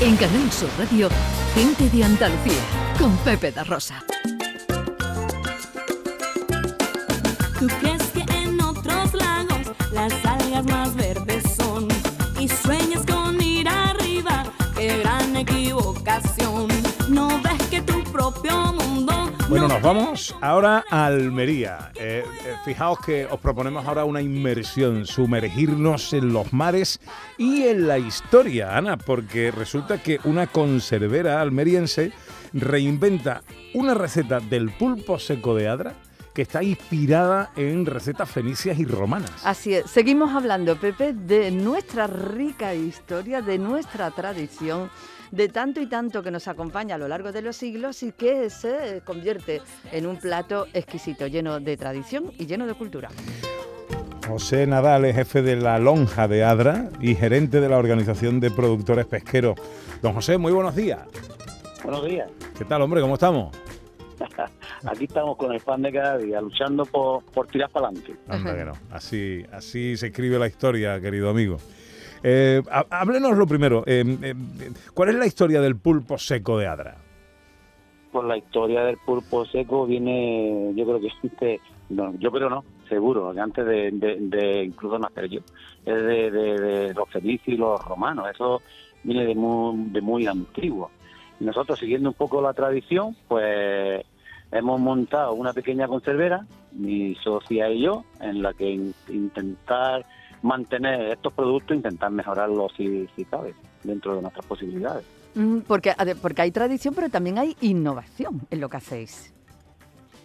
[0.00, 1.08] En Canal Sur Radio,
[1.56, 2.62] Gente de Andalucía,
[3.00, 4.04] con Pepe da Rosa.
[7.58, 11.88] ¿Tú crees que en otros lagos las algas más verdes son?
[12.38, 14.44] Y sueñas con ir arriba,
[14.76, 16.68] qué gran equivocación.
[17.08, 18.77] No ves que tu propio
[19.82, 21.92] vamos ahora a Almería.
[21.94, 27.00] Eh, eh, fijaos que os proponemos ahora una inmersión, sumergirnos en los mares
[27.36, 32.12] y en la historia, Ana, porque resulta que una conservera almeriense
[32.52, 33.42] reinventa
[33.74, 35.94] una receta del pulpo seco de Adra
[36.34, 39.32] que está inspirada en recetas fenicias y romanas.
[39.44, 44.90] Así es, seguimos hablando, Pepe, de nuestra rica historia, de nuestra tradición,
[45.30, 48.50] de tanto y tanto que nos acompaña a lo largo de los siglos y que
[48.50, 53.08] se convierte en un plato exquisito, lleno de tradición y lleno de cultura.
[54.26, 58.50] José Nadal es jefe de la Lonja de Adra y gerente de la Organización de
[58.50, 59.58] Productores Pesqueros.
[60.02, 61.00] Don José, muy buenos días.
[61.82, 62.30] Buenos días.
[62.58, 63.00] ¿Qué tal, hombre?
[63.00, 63.56] ¿Cómo estamos?
[64.84, 68.16] Aquí estamos con el pan de cada día, luchando por, por tirar para adelante.
[68.28, 68.72] Anda que no.
[68.90, 71.56] Así, así se escribe la historia, querido amigo.
[72.22, 73.84] Eh, há- háblenos lo primero.
[73.86, 74.34] eh, eh,
[74.94, 76.96] ¿Cuál es la historia del pulpo seco de Adra?
[78.12, 82.64] Por la historia del pulpo seco viene, yo creo que existe, no, yo creo no,
[82.88, 85.40] seguro, antes de, de, de incluso nacer yo,
[85.84, 88.62] es de, los fenicios y los romanos, eso
[89.04, 90.90] viene de muy, de muy antiguo.
[91.38, 94.04] Y nosotros, siguiendo un poco la tradición, pues
[94.50, 100.04] hemos montado una pequeña conservera, mi socia y yo, en la que in- intentar
[100.42, 105.04] mantener estos productos, intentar mejorarlos si, si cabe, dentro de nuestras posibilidades.
[105.34, 109.34] Mm, Porque, porque hay tradición, pero también hay innovación en lo que hacéis.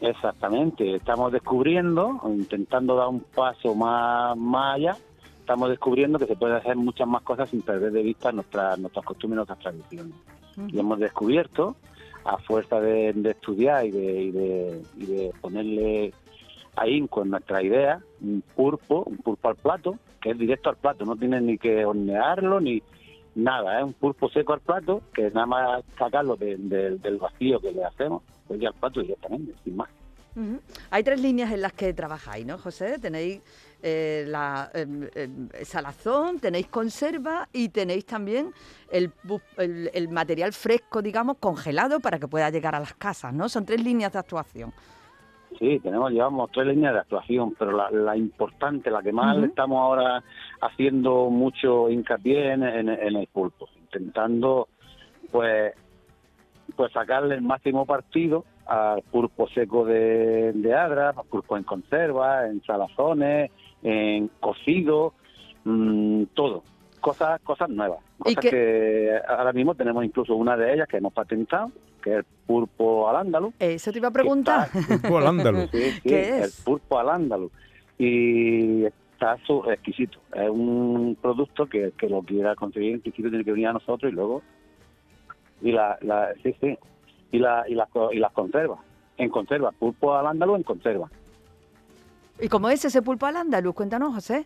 [0.01, 4.97] Exactamente, estamos descubriendo, intentando dar un paso más, más allá,
[5.39, 9.05] estamos descubriendo que se puede hacer muchas más cosas sin perder de vista nuestras nuestras
[9.05, 10.15] costumbres y nuestras tradiciones.
[10.67, 11.75] Y hemos descubierto,
[12.25, 16.13] a fuerza de, de estudiar y de, y, de, y de ponerle
[16.75, 21.05] ahínco en nuestra idea, un pulpo, un pulpo al plato, que es directo al plato,
[21.05, 22.81] no tiene ni que hornearlo ni
[23.35, 27.59] nada, es un pulpo seco al plato, que nada más sacarlo de- de- del vacío
[27.59, 29.89] que le hacemos, pues ya al plato directamente, sin más.
[30.89, 32.97] Hay tres líneas en las que trabajáis, ¿no, José?
[32.99, 33.41] Tenéis
[33.85, 38.53] eh, la em, em, salazón, tenéis conserva y tenéis también
[38.89, 39.11] el-
[39.93, 43.49] el material fresco, digamos, congelado para que pueda llegar a las casas, ¿no?
[43.49, 44.71] Son tres líneas de actuación.
[45.59, 49.45] Sí, tenemos, llevamos tres líneas de actuación, pero la, la importante, la que más Ujú.
[49.45, 50.23] estamos ahora
[50.61, 54.67] haciendo mucho hincapié en, en- en el pulpo, intentando
[55.31, 55.73] pues
[56.75, 62.47] pues sacarle el máximo partido al pulpo seco de, de Adra, al pulpo en conserva,
[62.47, 63.51] en salazones,
[63.83, 65.13] en cocido,
[65.65, 66.63] mm, todo.
[67.01, 67.99] Cosas, cosas nuevas.
[68.25, 72.17] ¿Y Cosas que ahora mismo tenemos incluso una de ellas que hemos patentado, que es
[72.17, 73.53] el pulpo al ándalo.
[73.59, 74.69] Eso te iba a preguntar.
[75.01, 75.67] Pulpo al ándalo.
[75.71, 76.61] Sí, sí, ¿Qué el es?
[76.61, 77.49] pulpo al ándalo.
[77.97, 80.19] Y está su- exquisito.
[80.33, 83.73] Es un producto que el que lo quiera conseguir en principio tiene que venir a
[83.73, 84.41] nosotros y luego
[85.61, 86.77] y la, la sí sí
[87.31, 88.79] y la y las y las conservas
[89.17, 91.09] en conserva pulpo al ándalo en conserva
[92.41, 93.75] ¿Y cómo es ese pulpo al andaluz?
[93.75, 94.45] Cuéntanos, José.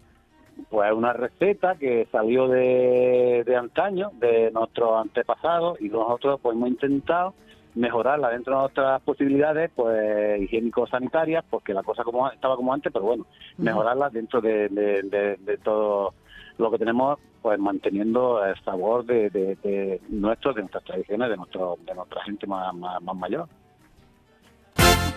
[0.69, 6.56] Pues es una receta que salió de, de antaño de nuestros antepasados y nosotros pues
[6.56, 7.34] hemos intentado
[7.75, 13.06] mejorarla dentro de nuestras posibilidades pues higiénico-sanitarias porque la cosa como estaba como antes pero
[13.06, 13.25] bueno
[13.57, 16.13] mejorarla dentro de, de- de- de todo
[16.57, 21.38] lo que tenemos pues manteniendo el sabor de, de- de nuestro de nuestras tradiciones de
[21.38, 23.47] nuestro de nuestra gente más, más, más mayor.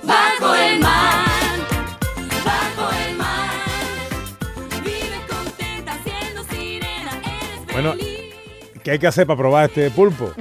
[0.02, 1.29] Bajo el mar,
[7.82, 7.94] Bueno.
[8.82, 10.30] ¿Qué hay que hacer para probar este pulpo?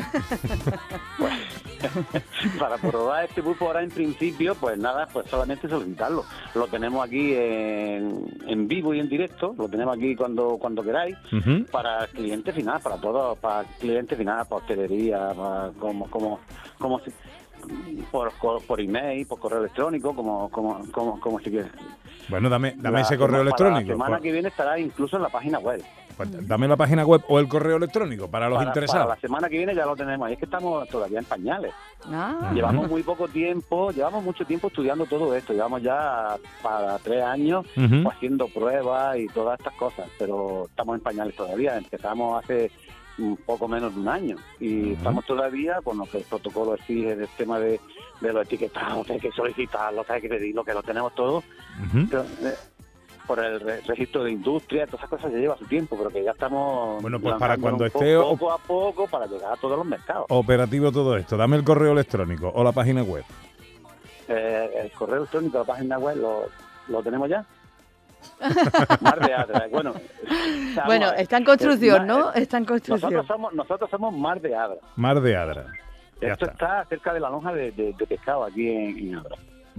[2.59, 6.23] para probar este pulpo ahora en principio, pues nada, pues solamente solicitarlo.
[6.55, 11.15] Lo tenemos aquí en, en vivo y en directo, lo tenemos aquí cuando cuando queráis,
[11.71, 16.39] para cliente final, para todos, para cliente final, para hostelería, para como como
[16.77, 17.11] como si-
[18.09, 18.31] por,
[18.65, 21.71] por, email, por correo electrónico, como como como, como si quieres.
[22.29, 23.89] Bueno, dame, dame La ese correo electrónico.
[23.89, 25.83] La semana Por- que viene estará incluso en la página web.
[26.27, 29.05] Pues dame la página web o el correo electrónico para los Para- interesados.
[29.05, 30.27] para la semana que viene ya lo tenemos.
[30.27, 30.33] ahí.
[30.33, 31.71] es que estamos todavía en pañales.
[32.11, 37.23] Ah, Llevamos muy poco tiempo, llevamos mucho tiempo estudiando todo esto, llevamos ya para tres
[37.23, 38.09] años Ujú.
[38.09, 42.69] haciendo pruebas y todas estas cosas, pero estamos en pañales todavía, empezamos hace
[43.17, 47.15] un poco menos de un año y estamos todavía con lo que el protocolo exige
[47.15, 47.79] del tema de,
[48.21, 51.43] de los etiquetados, que hay que solicitarlo, que hay que pedirlo, que lo tenemos todo.
[52.09, 52.55] Pero, eh,
[53.29, 56.23] por el re- registro de industria, todas esas cosas ya lleva su tiempo, pero que
[56.23, 59.77] ya estamos Bueno, pues para cuando esté o- poco a poco para llegar a todos
[59.77, 60.25] los mercados.
[60.29, 61.37] Operativo todo esto.
[61.37, 63.23] Dame el correo electrónico o la página web.
[64.27, 66.45] Eh, el correo electrónico, la página web, ¿lo,
[66.87, 67.45] lo tenemos ya?
[69.01, 69.93] Mar de Adra, bueno.
[70.87, 72.29] Bueno, está en construcción, Eh, ¿no?
[72.29, 73.13] eh, Está en construcción.
[73.13, 74.77] Nosotros somos, nosotros somos Mar de Adra.
[74.95, 75.65] Mar de Adra.
[76.21, 76.81] Ya Esto está.
[76.81, 76.85] está.
[76.89, 79.35] cerca de la lonja de, de- de pescado aquí en, en Adra.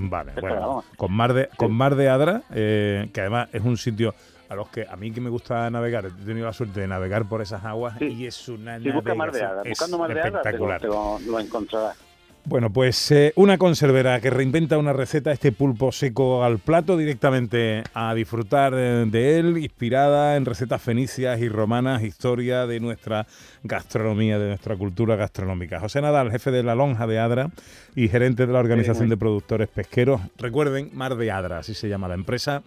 [0.09, 4.15] Vale, bueno, con Mar de, con Mar de Adra, eh, que además es un sitio
[4.49, 7.29] a los que a mí que me gusta navegar, he tenido la suerte de navegar
[7.29, 8.07] por esas aguas Sí.
[8.07, 8.79] y es una
[9.15, 10.81] Mar de Adra, buscando Mar de Adra, te lo, espectacular.
[10.81, 11.97] te lo- lo encontrarás.
[12.45, 17.85] Bueno, pues eh, una conservera que reinventa una receta, este pulpo seco al plato, directamente
[17.95, 23.27] a disfrutar eh, de él, inspirada en recetas fenicias y romanas, historia de nuestra
[23.63, 25.81] gastronomía, de nuestra cultura gastronómica.
[25.81, 27.51] José Nadal, jefe de la Lonja de Adra
[27.95, 30.21] y gerente de la Organización de Productores Pesqueros.
[30.39, 32.63] Recuerden, Mar de Adra, así se llama la empresa.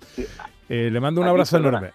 [0.69, 1.91] Eh, le mando un abrazo enorme.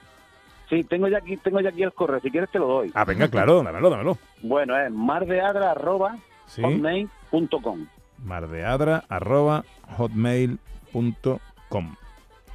[0.69, 2.91] Sí, tengo ya aquí, tengo ya aquí el correo, si quieres te lo doy.
[2.93, 4.19] Ah, venga, claro, dámelo, dámelo.
[4.43, 6.63] Bueno, es mardeadra arroba Sí.
[6.63, 7.87] hotmail.com.
[8.25, 9.65] mardeadra arroba
[10.93, 11.95] hotmail.com.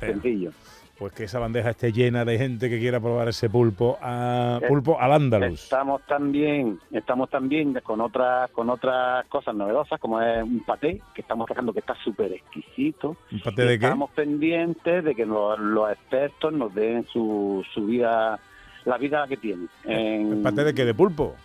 [0.02, 0.52] Eh, Sencillo.
[0.98, 4.68] pues que esa bandeja esté llena de gente que quiera probar ese pulpo a Eh,
[4.68, 5.64] pulpo al andaluz.
[5.64, 11.22] Estamos también, estamos también con otras, con otras cosas novedosas, como es un paté, que
[11.22, 13.16] estamos sacando que está súper exquisito.
[13.32, 13.86] ¿Un paté de qué?
[13.86, 18.40] Estamos pendientes de que los, los expertos nos den su, su vida,
[18.86, 19.68] la vida que tiene.
[19.86, 20.86] En, ¿El paté de qué?
[20.86, 21.36] ¿De pulpo?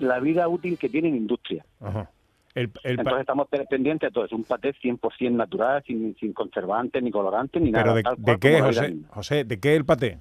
[0.00, 1.64] La vida útil que tiene en industria.
[1.80, 2.10] Ajá.
[2.54, 4.24] El, el Entonces estamos pe- pendientes de todo.
[4.24, 7.96] Es un paté 100% natural, sin, sin conservantes, ni colorantes, ni ¿Pero nada.
[7.96, 8.60] de, tal de qué,
[9.10, 9.44] José?
[9.44, 10.20] ¿de qué el paté?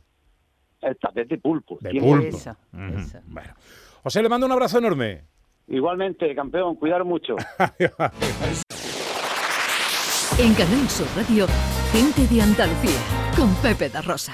[0.81, 1.77] El paté de pulpo.
[1.81, 2.01] De 100%.
[2.01, 2.37] pulpo.
[3.27, 3.53] Bueno.
[4.03, 5.23] José, le mando un abrazo enorme.
[5.67, 7.35] Igualmente, campeón, cuidar mucho.
[10.37, 11.47] En Canal Sur Radio,
[11.93, 12.99] gente de Andalucía,
[13.37, 14.33] con Pepe da Rosa.